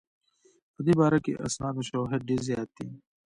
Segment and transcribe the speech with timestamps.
[0.73, 2.87] په دې باره کې اسناد او شواهد ډېر زیات دي.